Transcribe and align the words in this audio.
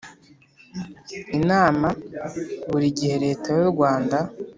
inama 1.37 1.87
buri 2.69 2.87
gihe 2.97 3.15
Leta 3.25 3.47
y 3.59 3.61
u 3.67 3.71
Rwanda 3.73 4.17